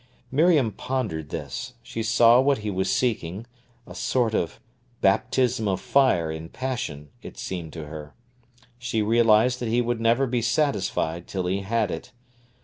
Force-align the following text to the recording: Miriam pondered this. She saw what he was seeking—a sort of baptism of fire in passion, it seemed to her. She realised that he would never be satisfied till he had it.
Miriam 0.31 0.71
pondered 0.71 1.29
this. 1.29 1.75
She 1.83 2.01
saw 2.01 2.41
what 2.41 2.57
he 2.65 2.71
was 2.71 2.91
seeking—a 2.91 3.93
sort 3.93 4.33
of 4.33 4.59
baptism 4.99 5.67
of 5.67 5.79
fire 5.79 6.31
in 6.31 6.49
passion, 6.49 7.09
it 7.21 7.37
seemed 7.37 7.71
to 7.73 7.85
her. 7.85 8.15
She 8.79 9.03
realised 9.03 9.59
that 9.59 9.69
he 9.69 9.79
would 9.79 10.01
never 10.01 10.25
be 10.25 10.41
satisfied 10.41 11.27
till 11.27 11.45
he 11.45 11.59
had 11.59 11.91
it. 11.91 12.13